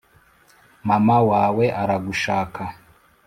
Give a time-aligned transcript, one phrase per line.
[0.87, 2.61] mama wawe aragushaka